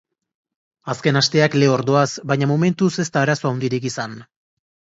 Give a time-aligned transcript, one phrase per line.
[0.93, 4.21] Azken asteak lehor doaz, baina momentuz ez da arazo handirik izan.